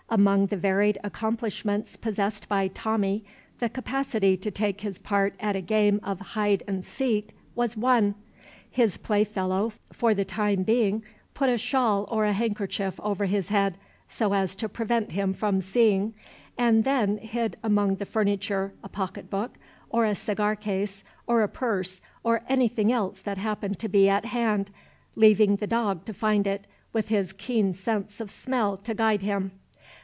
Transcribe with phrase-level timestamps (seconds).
[0.09, 3.23] Among the varied accomplishments possessed by Tommie,
[3.59, 8.15] the capacity to take his part at a game of hide and seek was one.
[8.69, 13.77] His playfellow for the time being put a shawl or a handkerchief over his head,
[14.09, 16.13] so as to prevent him from seeing,
[16.57, 19.55] and then hid among the furniture a pocketbook,
[19.89, 24.25] or a cigar case, or a purse, or anything else that happened to be at
[24.25, 24.71] hand,
[25.15, 29.51] leaving the dog to find it, with his keen sense of smell to guide him.